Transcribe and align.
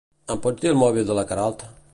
Em 0.35 0.39
pots 0.45 0.63
dir 0.63 0.71
el 0.71 0.79
mòbil 0.85 1.07
de 1.11 1.19
la 1.21 1.29
Queralt? 1.33 1.71